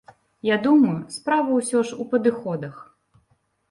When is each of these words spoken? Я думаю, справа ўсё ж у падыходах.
Я 0.49 0.57
думаю, 0.63 0.95
справа 1.17 1.61
ўсё 1.61 1.87
ж 1.91 2.01
у 2.01 2.11
падыходах. 2.17 2.85